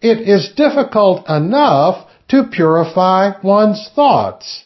It 0.00 0.28
is 0.28 0.52
difficult 0.56 1.28
enough 1.28 2.08
to 2.28 2.44
purify 2.44 3.32
one's 3.42 3.90
thoughts. 3.94 4.64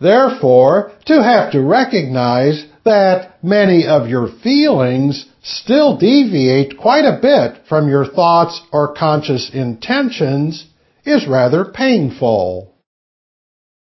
Therefore, 0.00 0.92
to 1.06 1.22
have 1.22 1.52
to 1.52 1.60
recognize 1.60 2.66
that 2.84 3.42
many 3.42 3.86
of 3.86 4.08
your 4.08 4.28
feelings 4.42 5.26
still 5.42 5.96
deviate 5.96 6.78
quite 6.78 7.04
a 7.04 7.18
bit 7.20 7.66
from 7.68 7.88
your 7.88 8.06
thoughts 8.06 8.60
or 8.72 8.94
conscious 8.94 9.50
intentions 9.52 10.67
is 11.08 11.26
rather 11.26 11.64
painful. 11.64 12.74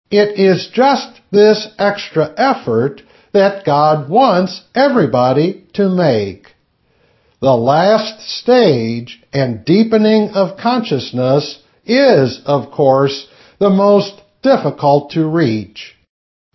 It 0.09 0.39
is 0.39 0.69
just 0.73 1.21
this 1.31 1.67
extra 1.77 2.33
effort 2.35 3.01
that 3.33 3.65
God 3.65 4.09
wants 4.09 4.61
everybody 4.75 5.65
to 5.73 5.87
make. 5.87 6.47
The 7.39 7.55
last 7.55 8.21
stage 8.21 9.21
and 9.31 9.65
deepening 9.65 10.31
of 10.31 10.57
consciousness 10.57 11.63
is, 11.85 12.41
of 12.45 12.71
course, 12.71 13.27
the 13.59 13.69
most 13.69 14.21
difficult 14.43 15.11
to 15.11 15.25
reach. 15.25 15.95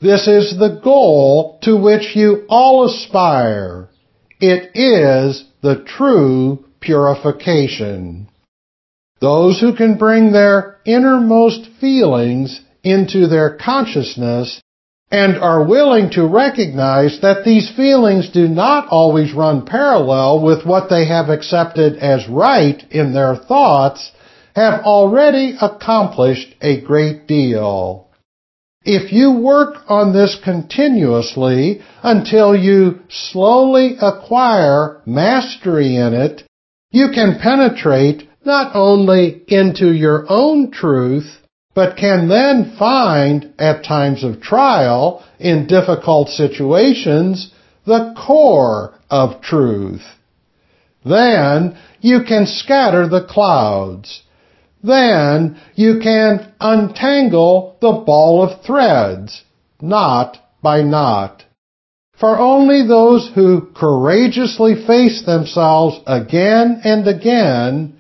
This 0.01 0.29
is 0.29 0.59
the 0.59 0.81
goal 0.83 1.59
to 1.63 1.77
which 1.77 2.15
you 2.15 2.45
all 2.49 2.85
aspire. 2.85 3.89
It 4.39 4.73
is 4.75 5.45
the 5.63 5.83
true 5.83 6.65
purification. 6.81 8.29
Those 9.21 9.61
who 9.61 9.75
can 9.75 9.97
bring 9.97 10.33
their 10.33 10.79
innermost 10.85 11.69
feelings 11.81 12.61
into 12.83 13.27
their 13.27 13.57
consciousness 13.57 14.61
and 15.11 15.37
are 15.39 15.65
willing 15.65 16.11
to 16.11 16.27
recognize 16.27 17.21
that 17.21 17.45
these 17.45 17.71
feelings 17.71 18.31
do 18.31 18.49
not 18.49 18.89
always 18.89 19.33
run 19.33 19.65
parallel 19.65 20.43
with 20.43 20.67
what 20.67 20.91
they 20.91 21.07
have 21.07 21.29
accepted 21.29 21.97
as 21.99 22.29
right 22.29 22.83
in 22.91 23.15
their 23.15 23.37
thoughts, 23.37 24.11
have 24.55 24.81
already 24.81 25.57
accomplished 25.61 26.55
a 26.61 26.81
great 26.81 27.27
deal. 27.27 28.09
If 28.85 29.13
you 29.13 29.33
work 29.33 29.79
on 29.89 30.13
this 30.13 30.39
continuously 30.43 31.81
until 32.03 32.55
you 32.55 33.01
slowly 33.09 33.97
acquire 34.01 35.03
mastery 35.05 35.97
in 35.97 36.15
it, 36.15 36.43
you 36.91 37.09
can 37.13 37.39
penetrate 37.41 38.26
not 38.47 38.75
only 38.75 39.43
into 39.49 39.93
your 39.93 40.25
own 40.29 40.71
truth, 40.71 41.39
but 41.75 41.97
can 41.99 42.29
then 42.29 42.75
find, 42.79 43.53
at 43.59 43.85
times 43.85 44.25
of 44.25 44.41
trial, 44.41 45.23
in 45.39 45.67
difficult 45.67 46.31
situations, 46.31 47.53
the 47.85 48.15
core 48.17 48.95
of 49.11 49.43
truth. 49.43 50.03
Then 51.05 51.77
you 52.01 52.25
can 52.27 52.47
scatter 52.47 53.09
the 53.09 53.27
clouds. 53.29 54.23
Then 54.83 55.61
you 55.75 56.01
can 56.01 56.53
untangle 56.61 57.77
the 57.81 58.03
ball 58.07 58.43
of 58.43 58.65
threads, 58.65 59.45
knot 59.81 60.39
by 60.63 60.83
knot. 60.83 61.45
For 62.19 62.39
only 62.39 62.87
those 62.87 63.31
who 63.35 63.69
courageously 63.75 64.87
face 64.87 65.27
themselves 65.27 66.01
again 66.07 66.81
and 66.85 67.07
again 67.07 67.96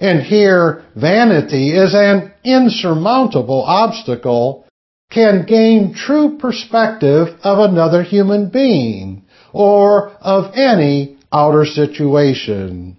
and 0.00 0.22
here 0.22 0.82
vanity 0.96 1.72
is 1.76 1.94
an 1.94 2.32
insurmountable 2.42 3.62
obstacle, 3.62 4.66
can 5.10 5.44
gain 5.46 5.92
true 5.92 6.38
perspective 6.38 7.28
of 7.42 7.58
another 7.58 8.02
human 8.02 8.48
being 8.48 9.22
or 9.52 10.10
of 10.20 10.54
any 10.54 11.18
outer 11.32 11.66
situation. 11.66 12.96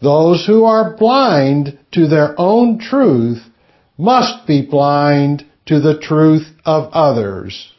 Those 0.00 0.46
who 0.46 0.64
are 0.64 0.96
blind 0.96 1.78
to 1.92 2.06
their 2.06 2.34
own 2.38 2.78
truth 2.78 3.42
must 3.98 4.46
be 4.46 4.62
blind 4.62 5.44
to 5.66 5.80
the 5.80 5.98
truth 5.98 6.46
of 6.64 6.92
others. 6.92 7.72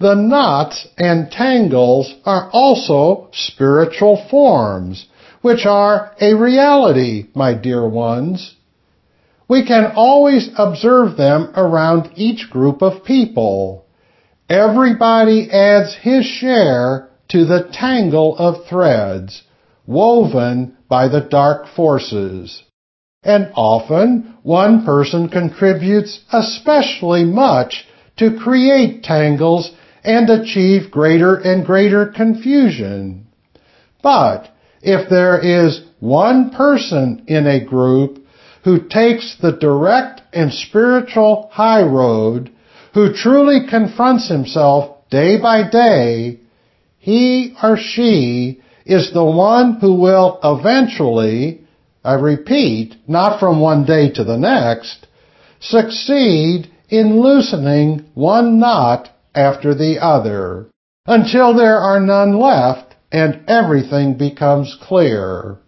The 0.00 0.14
knots 0.14 0.86
and 0.96 1.30
tangles 1.30 2.14
are 2.24 2.48
also 2.52 3.30
spiritual 3.32 4.24
forms 4.30 5.07
which 5.40 5.66
are 5.66 6.12
a 6.20 6.34
reality, 6.34 7.28
my 7.34 7.54
dear 7.54 7.88
ones. 7.88 8.54
We 9.48 9.64
can 9.66 9.92
always 9.96 10.50
observe 10.56 11.16
them 11.16 11.52
around 11.56 12.10
each 12.16 12.50
group 12.50 12.82
of 12.82 13.04
people. 13.04 13.86
everybody 14.48 15.50
adds 15.50 15.94
his 15.94 16.24
share 16.24 17.08
to 17.28 17.44
the 17.44 17.68
tangle 17.72 18.36
of 18.38 18.66
threads 18.66 19.42
woven 19.86 20.76
by 20.88 21.08
the 21.08 21.20
dark 21.20 21.66
forces. 21.66 22.62
And 23.22 23.52
often 23.54 24.36
one 24.42 24.84
person 24.84 25.28
contributes 25.28 26.20
especially 26.32 27.24
much 27.24 27.86
to 28.16 28.38
create 28.38 29.02
tangles 29.02 29.70
and 30.04 30.30
achieve 30.30 30.90
greater 30.90 31.34
and 31.36 31.66
greater 31.66 32.06
confusion. 32.06 33.26
But 34.02 34.48
if 34.82 35.08
there 35.08 35.38
is 35.38 35.82
one 36.00 36.50
person 36.50 37.24
in 37.26 37.46
a 37.46 37.64
group 37.64 38.24
who 38.64 38.88
takes 38.88 39.36
the 39.40 39.52
direct 39.52 40.20
and 40.32 40.52
spiritual 40.52 41.48
high 41.52 41.82
road, 41.82 42.50
who 42.94 43.12
truly 43.12 43.60
confronts 43.68 44.28
himself 44.28 44.96
day 45.10 45.40
by 45.40 45.68
day, 45.68 46.38
he 46.98 47.54
or 47.62 47.76
she 47.76 48.60
is 48.84 49.12
the 49.12 49.24
one 49.24 49.78
who 49.80 49.94
will 49.94 50.38
eventually, 50.42 51.60
I 52.04 52.14
repeat, 52.14 52.96
not 53.06 53.38
from 53.38 53.60
one 53.60 53.84
day 53.84 54.10
to 54.12 54.24
the 54.24 54.36
next, 54.36 55.06
succeed 55.60 56.70
in 56.88 57.20
loosening 57.20 58.06
one 58.14 58.58
knot 58.58 59.10
after 59.34 59.74
the 59.74 59.98
other. 60.00 60.66
Until 61.06 61.54
there 61.54 61.78
are 61.78 62.00
none 62.00 62.38
left 62.38 62.87
and 63.10 63.40
everything 63.48 64.14
becomes 64.14 64.76
clear. 64.80 65.58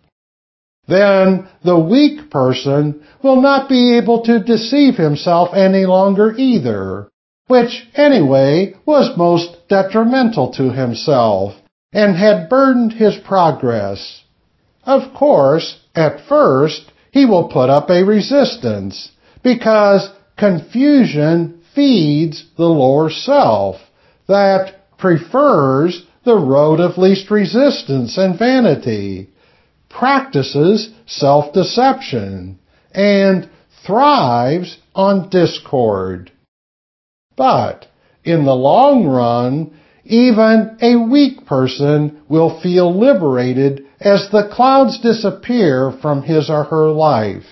Then 0.89 1.49
the 1.63 1.79
weak 1.79 2.31
person 2.31 3.03
will 3.23 3.41
not 3.41 3.69
be 3.69 3.97
able 3.97 4.23
to 4.23 4.43
deceive 4.43 4.97
himself 4.97 5.55
any 5.55 5.87
longer 5.87 6.35
either, 6.37 7.09
which 7.47 7.89
anyway 7.95 8.75
was 8.85 9.17
most 9.17 9.69
detrimental 9.69 10.53
to 10.53 10.71
himself 10.73 11.55
and 11.93 12.17
had 12.17 12.49
burdened 12.49 12.93
his 12.93 13.17
progress. 13.17 14.25
Of 14.85 15.15
course, 15.15 15.79
at 15.95 16.27
first, 16.29 16.93
he 17.13 17.27
will 17.27 17.49
put 17.49 17.71
up 17.71 17.91
a 17.91 18.05
resistance 18.05 19.11
because 19.43 20.11
confusion 20.37 21.61
feeds 21.75 22.47
the 22.57 22.67
lower 22.67 23.11
self 23.11 23.77
that 24.27 24.97
prefers 24.99 26.07
the 26.25 26.37
road 26.37 26.81
of 26.81 26.99
least 26.99 27.31
resistance 27.31 28.19
and 28.19 28.39
vanity, 28.39 29.29
practices 29.89 30.91
self-deception, 31.07 32.59
and 32.93 33.49
thrives 33.87 34.79
on 34.95 35.29
discord. 35.31 36.31
But 37.37 37.87
in 38.25 38.45
the 38.45 38.55
long 38.55 39.07
run, 39.07 39.73
even 40.05 40.77
a 40.81 40.97
weak 40.97 41.47
person 41.47 42.23
will 42.29 42.61
feel 42.61 42.99
liberated 42.99 43.87
as 44.01 44.29
the 44.31 44.49
clouds 44.53 44.99
disappear 45.01 45.93
from 46.03 46.23
his 46.23 46.51
or 46.51 46.65
her 46.65 46.89
life. 46.91 47.45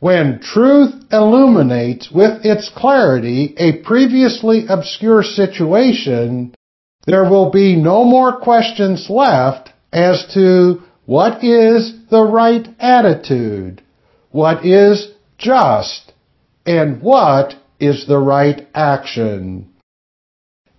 When 0.00 0.40
truth 0.40 0.94
illuminates 1.10 2.10
with 2.10 2.44
its 2.44 2.68
clarity 2.68 3.54
a 3.56 3.82
previously 3.82 4.66
obscure 4.68 5.22
situation, 5.22 6.54
there 7.06 7.28
will 7.28 7.50
be 7.50 7.76
no 7.76 8.04
more 8.04 8.40
questions 8.40 9.08
left 9.08 9.70
as 9.92 10.26
to 10.34 10.82
what 11.06 11.44
is 11.44 11.92
the 12.10 12.22
right 12.22 12.66
attitude, 12.78 13.82
what 14.30 14.64
is 14.64 15.12
just, 15.38 16.12
and 16.64 17.02
what 17.02 17.54
is 17.78 18.06
the 18.06 18.18
right 18.18 18.66
action. 18.74 19.70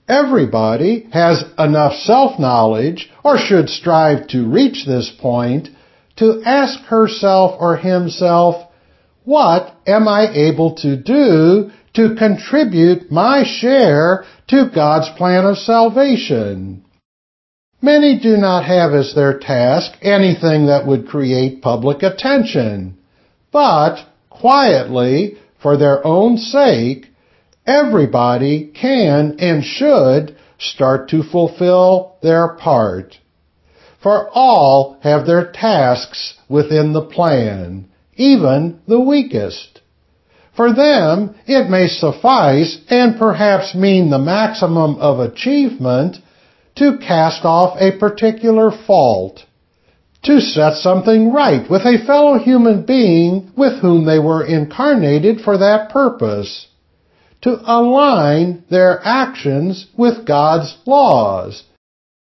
Everybody 0.08 1.08
has 1.12 1.44
enough 1.58 1.94
self-knowledge, 1.94 3.12
or 3.24 3.38
should 3.38 3.70
strive 3.70 4.28
to 4.30 4.48
reach 4.48 4.86
this 4.86 5.12
point, 5.20 5.70
to 6.18 6.42
ask 6.46 6.80
herself 6.86 7.58
or 7.60 7.78
himself, 7.78 8.72
what 9.24 9.76
am 9.88 10.08
I 10.08 10.28
able 10.32 10.76
to 10.78 10.96
do 10.96 11.72
to 11.96 12.16
contribute 12.16 13.12
my 13.12 13.44
share 13.44 14.26
to 14.48 14.70
God's 14.74 15.10
plan 15.18 15.46
of 15.46 15.58
salvation? 15.58 16.84
Many 17.82 18.20
do 18.20 18.38
not 18.38 18.66
have 18.66 18.94
as 18.94 19.14
their 19.14 19.38
task 19.38 19.98
anything 20.02 20.68
that 20.68 20.88
would 20.88 21.08
create 21.08 21.62
public 21.62 22.04
attention, 22.04 22.98
but 23.52 24.06
quietly, 24.30 25.38
for 25.62 25.78
their 25.78 26.06
own 26.06 26.38
sake, 26.38 27.08
everybody 27.66 28.72
can 28.74 29.38
and 29.40 29.64
should 29.64 30.36
start 30.60 31.10
to 31.10 31.24
fulfill 31.24 32.16
their 32.22 32.50
part. 32.50 33.18
For 34.02 34.30
all 34.30 34.98
have 35.02 35.26
their 35.26 35.52
tasks 35.52 36.36
within 36.48 36.94
the 36.94 37.02
plan, 37.02 37.88
even 38.16 38.80
the 38.88 39.00
weakest. 39.00 39.82
For 40.56 40.72
them, 40.74 41.36
it 41.46 41.70
may 41.70 41.88
suffice 41.88 42.78
and 42.90 43.18
perhaps 43.18 43.76
mean 43.76 44.10
the 44.10 44.20
maximum 44.20 44.96
of 44.96 45.20
achievement 45.20 46.18
to 46.76 46.98
cast 46.98 47.44
off 47.44 47.78
a 47.80 47.98
particular 47.98 48.72
fault, 48.72 49.44
to 50.24 50.40
set 50.40 50.76
something 50.76 51.32
right 51.32 51.70
with 51.70 51.82
a 51.82 52.04
fellow 52.06 52.38
human 52.38 52.86
being 52.86 53.52
with 53.56 53.80
whom 53.80 54.06
they 54.06 54.20
were 54.20 54.46
incarnated 54.46 55.42
for 55.42 55.58
that 55.58 55.90
purpose, 55.90 56.68
to 57.42 57.60
align 57.66 58.64
their 58.70 59.00
actions 59.06 59.88
with 59.98 60.26
God's 60.26 60.78
laws, 60.86 61.64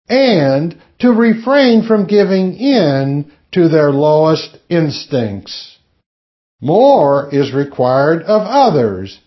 and 0.09 0.77
to 1.01 1.13
refrain 1.13 1.83
from 1.87 2.07
giving 2.07 2.55
in 2.55 3.31
to 3.53 3.69
their 3.69 3.91
lowest 3.91 4.59
instincts. 4.69 5.70
More 6.61 7.35
is 7.35 7.55
required 7.55 8.23
of 8.23 8.43
others, 8.43 9.19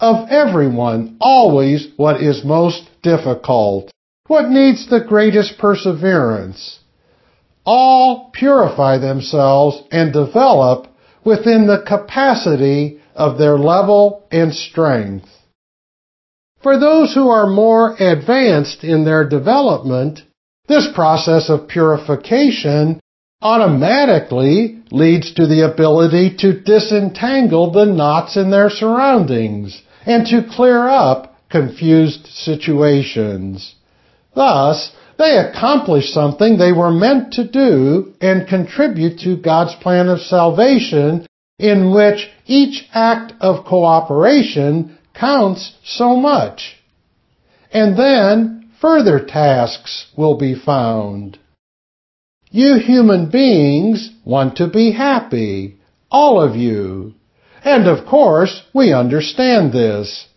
of 0.00 0.28
everyone, 0.28 1.16
always 1.20 1.88
what 1.96 2.20
is 2.20 2.44
most 2.44 2.88
difficult, 3.02 3.90
what 4.26 4.48
needs 4.50 4.88
the 4.88 5.04
greatest 5.06 5.58
perseverance. 5.58 6.80
All 7.64 8.30
purify 8.32 8.98
themselves 8.98 9.82
and 9.92 10.12
develop 10.12 10.88
within 11.24 11.66
the 11.66 11.84
capacity 11.86 13.00
of 13.14 13.38
their 13.38 13.58
level 13.58 14.26
and 14.32 14.54
strength. 14.54 15.28
For 16.62 16.78
those 16.78 17.14
who 17.14 17.28
are 17.28 17.46
more 17.46 17.94
advanced 17.94 18.82
in 18.82 19.04
their 19.04 19.28
development, 19.28 20.20
this 20.68 20.88
process 20.94 21.48
of 21.48 21.68
purification 21.68 23.00
automatically 23.42 24.79
leads 24.90 25.34
to 25.34 25.46
the 25.46 25.64
ability 25.70 26.36
to 26.38 26.60
disentangle 26.60 27.70
the 27.70 27.86
knots 27.86 28.36
in 28.36 28.50
their 28.50 28.70
surroundings 28.70 29.82
and 30.06 30.26
to 30.26 30.48
clear 30.50 30.88
up 30.88 31.36
confused 31.50 32.26
situations. 32.26 33.74
Thus, 34.34 34.92
they 35.18 35.36
accomplish 35.36 36.12
something 36.12 36.56
they 36.56 36.72
were 36.72 36.90
meant 36.90 37.34
to 37.34 37.46
do 37.46 38.14
and 38.20 38.48
contribute 38.48 39.18
to 39.20 39.36
God's 39.36 39.74
plan 39.74 40.08
of 40.08 40.20
salvation 40.20 41.26
in 41.58 41.92
which 41.92 42.30
each 42.46 42.88
act 42.94 43.34
of 43.40 43.66
cooperation 43.66 44.96
counts 45.12 45.74
so 45.84 46.16
much. 46.16 46.76
And 47.70 47.98
then 47.98 48.70
further 48.80 49.24
tasks 49.24 50.06
will 50.16 50.38
be 50.38 50.54
found. 50.54 51.38
You 52.50 52.78
human 52.78 53.30
beings 53.30 54.10
want 54.30 54.56
to 54.58 54.68
be 54.68 54.92
happy. 54.92 55.76
All 56.08 56.40
of 56.40 56.54
you. 56.54 57.14
And 57.64 57.88
of 57.88 58.06
course, 58.06 58.62
we 58.72 58.92
understand 58.92 59.72
this. 59.72 60.28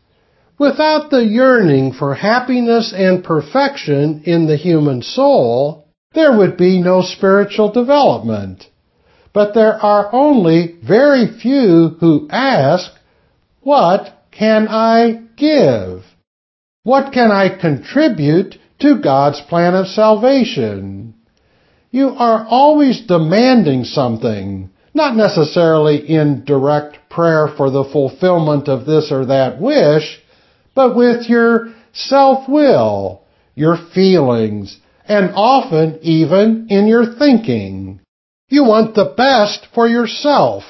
Without 0.58 1.12
the 1.12 1.24
yearning 1.24 1.94
for 1.94 2.16
happiness 2.16 2.94
and 2.96 3.24
perfection 3.24 4.24
in 4.26 4.48
the 4.48 4.58
human 4.58 5.04
soul, 5.04 5.86
there 6.14 6.36
would 6.36 6.58
be 6.58 6.82
no 6.82 7.04
spiritual 7.04 7.72
development. 7.72 8.66
But 9.32 9.54
there 9.54 9.76
are 9.76 10.10
only 10.14 10.76
very 10.84 11.28
few 11.28 11.98
who 12.00 12.28
ask, 12.32 12.92
what 13.62 14.26
can 14.32 14.68
I 14.68 15.22
give? 15.38 16.04
What 16.84 17.14
can 17.14 17.32
I 17.32 17.50
contribute 17.50 18.58
to 18.80 19.02
God's 19.02 19.42
plan 19.42 19.76
of 19.76 19.88
salvation? 19.88 21.13
You 21.94 22.10
are 22.10 22.44
always 22.50 23.02
demanding 23.02 23.84
something, 23.84 24.72
not 24.96 25.16
necessarily 25.16 25.98
in 25.98 26.44
direct 26.44 26.98
prayer 27.08 27.48
for 27.56 27.70
the 27.70 27.84
fulfillment 27.84 28.68
of 28.68 28.88
this 28.88 29.12
or 29.12 29.28
that 29.28 29.62
wish, 29.62 30.20
but 30.74 30.96
with 30.96 31.30
your 31.30 31.72
self-will, 31.94 33.22
your 33.54 33.78
feelings, 33.94 34.80
and 35.06 35.34
often 35.36 36.00
even 36.02 36.66
in 36.72 36.88
your 36.88 37.14
thinking. 37.14 38.00
You 38.50 38.64
want 38.64 38.96
the 38.96 39.14
best 39.16 39.68
for 39.76 39.88
yourself 39.88 40.64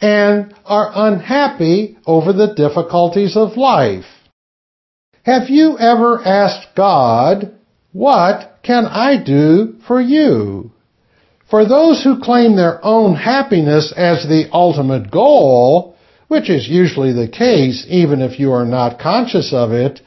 and 0.00 0.52
are 0.64 0.90
unhappy 0.92 1.98
over 2.04 2.32
the 2.32 2.52
difficulties 2.52 3.36
of 3.36 3.56
life. 3.56 4.06
Have 5.22 5.48
you 5.50 5.78
ever 5.78 6.20
asked 6.20 6.74
God, 6.74 7.54
what 7.92 8.53
can 8.64 8.86
I 8.86 9.22
do 9.22 9.76
for 9.86 10.00
you? 10.00 10.72
For 11.50 11.66
those 11.66 12.02
who 12.02 12.20
claim 12.20 12.56
their 12.56 12.84
own 12.84 13.14
happiness 13.14 13.92
as 13.96 14.24
the 14.24 14.48
ultimate 14.52 15.10
goal, 15.10 15.96
which 16.28 16.48
is 16.50 16.66
usually 16.68 17.12
the 17.12 17.28
case 17.28 17.86
even 17.88 18.22
if 18.22 18.40
you 18.40 18.52
are 18.52 18.64
not 18.64 18.98
conscious 18.98 19.52
of 19.52 19.72
it, 19.72 20.00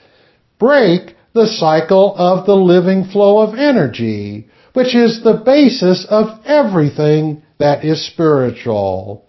break 0.60 1.16
the 1.34 1.48
cycle 1.48 2.16
of 2.18 2.46
the 2.46 2.56
living 2.56 3.06
flow 3.06 3.40
of 3.40 3.58
energy, 3.58 4.50
which 4.74 4.96
is 4.96 5.24
the 5.24 5.42
basis 5.46 6.06
of 6.10 6.44
everything 6.46 7.44
that 7.60 7.86
is 7.86 8.06
spiritual. 8.06 9.26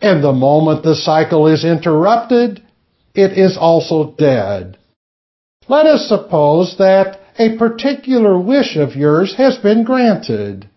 And 0.00 0.24
the 0.24 0.32
moment 0.32 0.82
the 0.82 0.96
cycle 0.96 1.46
is 1.46 1.64
interrupted, 1.64 2.62
it 3.14 3.38
is 3.38 3.56
also 3.56 4.14
dead. 4.18 4.78
Let 5.68 5.86
us 5.86 6.08
suppose 6.08 6.76
that 6.78 7.20
a 7.38 7.56
particular 7.56 8.38
wish 8.38 8.76
of 8.76 8.96
yours 8.96 9.34
has 9.36 9.56
been 9.58 9.84
granted. 9.84 10.68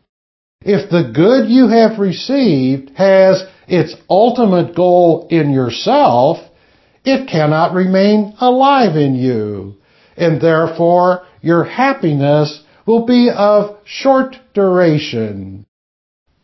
If 0.61 0.89
the 0.89 1.11
good 1.13 1.49
you 1.49 1.67
have 1.67 1.99
received 1.99 2.91
has 2.95 3.43
its 3.67 3.95
ultimate 4.09 4.75
goal 4.75 5.27
in 5.29 5.51
yourself, 5.51 6.37
it 7.03 7.27
cannot 7.29 7.73
remain 7.73 8.33
alive 8.39 8.95
in 8.95 9.15
you, 9.15 9.75
and 10.17 10.41
therefore 10.41 11.25
your 11.41 11.63
happiness 11.63 12.63
will 12.87 13.05
be 13.05 13.29
of 13.29 13.77
short 13.85 14.37
duration. 14.53 15.65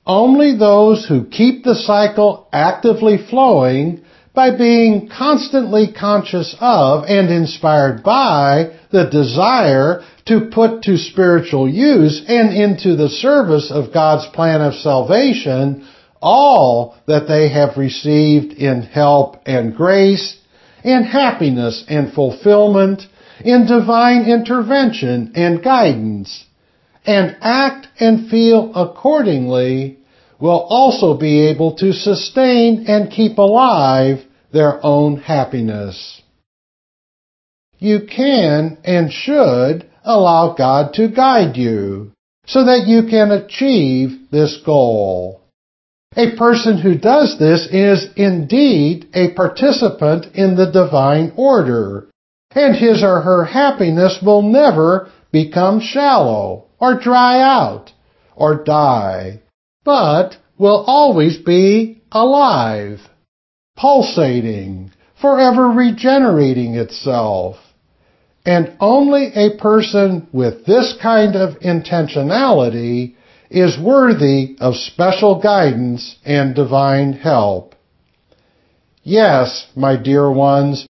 Only 0.05 0.57
those 0.57 1.05
who 1.07 1.25
keep 1.25 1.63
the 1.63 1.75
cycle 1.75 2.47
actively 2.51 3.17
flowing 3.29 4.03
by 4.33 4.55
being 4.55 5.09
constantly 5.09 5.91
conscious 5.91 6.55
of 6.59 7.03
and 7.05 7.29
inspired 7.29 8.01
by 8.03 8.77
the 8.91 9.09
desire 9.09 10.03
to 10.25 10.49
put 10.51 10.83
to 10.83 10.97
spiritual 10.97 11.67
use 11.67 12.23
and 12.27 12.53
into 12.53 12.95
the 12.95 13.09
service 13.09 13.71
of 13.71 13.93
God's 13.93 14.27
plan 14.33 14.61
of 14.61 14.73
salvation 14.75 15.87
all 16.21 16.95
that 17.07 17.27
they 17.27 17.49
have 17.49 17.77
received 17.77 18.53
in 18.53 18.83
help 18.83 19.37
and 19.45 19.75
grace, 19.75 20.37
in 20.83 21.03
happiness 21.03 21.83
and 21.87 22.13
fulfillment, 22.13 23.01
in 23.43 23.65
divine 23.65 24.25
intervention 24.25 25.31
and 25.35 25.63
guidance, 25.63 26.45
and 27.05 27.35
act 27.41 27.87
and 27.99 28.29
feel 28.29 28.71
accordingly 28.75 29.97
will 30.41 30.65
also 30.69 31.15
be 31.17 31.47
able 31.47 31.75
to 31.75 31.93
sustain 31.93 32.85
and 32.87 33.11
keep 33.11 33.37
alive 33.37 34.25
their 34.51 34.83
own 34.83 35.17
happiness. 35.17 36.21
You 37.77 38.01
can 38.09 38.77
and 38.83 39.11
should 39.11 39.87
allow 40.03 40.55
God 40.57 40.93
to 40.95 41.09
guide 41.09 41.57
you 41.57 42.11
so 42.47 42.65
that 42.65 42.87
you 42.87 43.03
can 43.07 43.31
achieve 43.31 44.31
this 44.31 44.59
goal. 44.65 45.41
A 46.15 46.35
person 46.35 46.77
who 46.77 46.97
does 46.97 47.37
this 47.39 47.67
is 47.71 48.09
indeed 48.17 49.07
a 49.13 49.33
participant 49.33 50.35
in 50.35 50.55
the 50.55 50.69
divine 50.69 51.31
order, 51.37 52.09
and 52.53 52.75
his 52.75 53.03
or 53.03 53.21
her 53.21 53.45
happiness 53.45 54.19
will 54.21 54.41
never 54.41 55.09
become 55.31 55.79
shallow 55.79 56.65
or 56.79 56.99
dry 56.99 57.39
out 57.41 57.91
or 58.35 58.63
die 58.63 59.39
but 59.83 60.37
will 60.57 60.83
always 60.87 61.37
be 61.37 62.01
alive, 62.11 62.99
pulsating, 63.75 64.91
forever 65.19 65.69
regenerating 65.69 66.75
itself. 66.75 67.57
And 68.45 68.75
only 68.79 69.31
a 69.35 69.57
person 69.57 70.27
with 70.31 70.65
this 70.65 70.95
kind 71.01 71.35
of 71.35 71.59
intentionality 71.59 73.15
is 73.49 73.77
worthy 73.79 74.55
of 74.59 74.75
special 74.75 75.41
guidance 75.41 76.15
and 76.25 76.55
divine 76.55 77.13
help. 77.13 77.75
Yes, 79.03 79.67
my 79.75 80.01
dear 80.01 80.31
ones, 80.31 80.87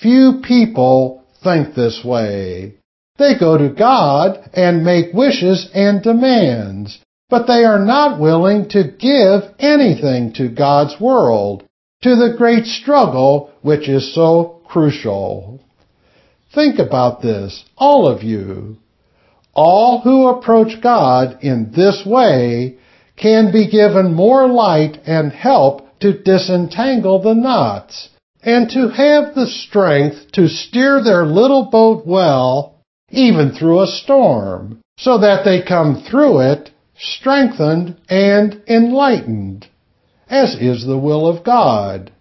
few 0.00 0.40
people 0.46 1.24
think 1.42 1.74
this 1.74 2.02
way. 2.04 2.74
They 3.18 3.38
go 3.38 3.58
to 3.58 3.68
God 3.68 4.50
and 4.52 4.84
make 4.84 5.14
wishes 5.14 5.70
and 5.74 6.02
demands, 6.02 6.98
but 7.32 7.46
they 7.46 7.64
are 7.64 7.82
not 7.82 8.20
willing 8.20 8.68
to 8.68 8.84
give 8.84 9.40
anything 9.58 10.34
to 10.34 10.50
God's 10.50 11.00
world, 11.00 11.64
to 12.02 12.14
the 12.14 12.34
great 12.36 12.66
struggle 12.66 13.50
which 13.62 13.88
is 13.88 14.14
so 14.14 14.60
crucial. 14.66 15.58
Think 16.54 16.78
about 16.78 17.22
this, 17.22 17.64
all 17.78 18.06
of 18.06 18.22
you. 18.22 18.76
All 19.54 20.02
who 20.02 20.26
approach 20.26 20.82
God 20.82 21.38
in 21.40 21.72
this 21.74 22.04
way 22.04 22.76
can 23.16 23.50
be 23.50 23.70
given 23.70 24.12
more 24.12 24.46
light 24.46 24.98
and 25.06 25.32
help 25.32 26.00
to 26.00 26.22
disentangle 26.22 27.22
the 27.22 27.34
knots 27.34 28.10
and 28.42 28.68
to 28.72 28.90
have 28.90 29.34
the 29.34 29.46
strength 29.46 30.32
to 30.32 30.48
steer 30.48 31.02
their 31.02 31.24
little 31.24 31.70
boat 31.70 32.06
well, 32.06 32.74
even 33.08 33.52
through 33.52 33.80
a 33.80 33.86
storm, 33.86 34.82
so 34.98 35.16
that 35.16 35.46
they 35.46 35.62
come 35.62 36.04
through 36.10 36.40
it 36.40 36.71
strengthened, 37.02 37.96
and 38.08 38.62
enlightened, 38.68 39.66
as 40.28 40.54
is 40.60 40.86
the 40.86 40.98
will 40.98 41.26
of 41.26 41.44
God. 41.44 42.12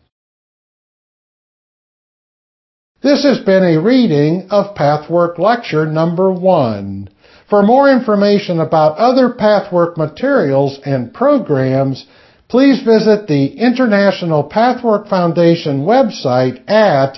This 3.04 3.24
has 3.24 3.40
been 3.40 3.64
a 3.64 3.82
reading 3.82 4.48
of 4.52 4.76
Pathwork 4.76 5.40
Lecture 5.40 5.86
number 5.86 6.32
one. 6.32 7.10
For 7.50 7.64
more 7.64 7.92
information 7.92 8.60
about 8.60 8.98
other 8.98 9.34
Pathwork 9.34 9.98
materials 9.98 10.80
and 10.86 11.14
programs, 11.14 12.06
please 12.48 12.84
visit 12.84 13.28
the 13.28 13.48
International 13.58 14.44
Pathwork 14.44 15.08
Foundation 15.08 15.84
website 15.84 16.70
at 16.70 17.18